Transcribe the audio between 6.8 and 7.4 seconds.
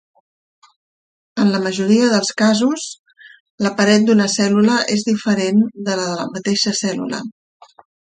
cèl·lula.